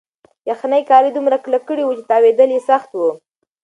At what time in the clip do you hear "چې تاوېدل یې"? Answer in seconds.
1.97-2.61